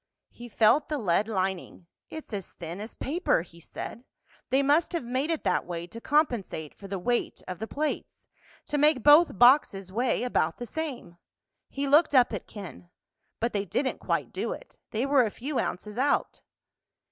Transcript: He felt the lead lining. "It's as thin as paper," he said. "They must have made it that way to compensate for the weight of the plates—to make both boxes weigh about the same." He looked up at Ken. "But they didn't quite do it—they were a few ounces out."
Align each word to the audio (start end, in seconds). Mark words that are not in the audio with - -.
He 0.31 0.49
felt 0.49 0.89
the 0.89 0.97
lead 0.97 1.27
lining. 1.27 1.85
"It's 2.09 2.33
as 2.33 2.53
thin 2.53 2.81
as 2.81 2.95
paper," 2.95 3.43
he 3.43 3.59
said. 3.59 4.03
"They 4.49 4.63
must 4.63 4.93
have 4.93 5.03
made 5.03 5.29
it 5.29 5.43
that 5.43 5.63
way 5.63 5.85
to 5.85 6.01
compensate 6.01 6.73
for 6.73 6.87
the 6.87 6.97
weight 6.97 7.43
of 7.47 7.59
the 7.59 7.67
plates—to 7.67 8.79
make 8.79 9.03
both 9.03 9.37
boxes 9.37 9.91
weigh 9.91 10.23
about 10.23 10.57
the 10.57 10.65
same." 10.65 11.19
He 11.69 11.87
looked 11.87 12.15
up 12.15 12.33
at 12.33 12.47
Ken. 12.47 12.89
"But 13.39 13.53
they 13.53 13.63
didn't 13.63 13.99
quite 13.99 14.33
do 14.33 14.53
it—they 14.53 15.05
were 15.05 15.23
a 15.23 15.29
few 15.29 15.59
ounces 15.59 15.99
out." 15.99 16.41